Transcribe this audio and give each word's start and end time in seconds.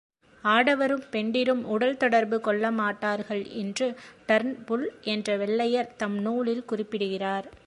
ஆடவரும் 0.43 1.03
பெண்டிரும் 1.11 1.63
உடல் 1.65 1.97
தொடர்பு 1.97 2.37
கொள்ளமாட்டார்கள் 2.37 3.45
என்று 3.53 3.87
டர்ன்புல் 4.27 4.87
என்ற 5.01 5.37
வெள்ளையர் 5.37 5.95
தம் 5.97 6.19
நூலில் 6.19 6.65
குறிப்பிடுகிறார். 6.65 7.47